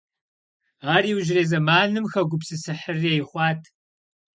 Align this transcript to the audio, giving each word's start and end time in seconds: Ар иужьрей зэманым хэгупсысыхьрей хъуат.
Ар 0.93 1.03
иужьрей 1.11 1.47
зэманым 1.51 2.05
хэгупсысыхьрей 2.11 3.21
хъуат. 3.29 3.61